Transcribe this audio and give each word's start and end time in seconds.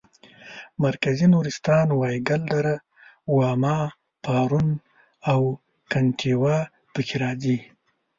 مرکزي 0.85 1.25
نورستان 1.33 1.87
وایګل 1.93 2.41
دره 2.53 2.75
واما 3.35 3.77
پارون 4.23 4.67
او 5.31 5.39
کنتیوا 5.91 6.57
پکې 6.93 7.15
راځي. 7.23 7.57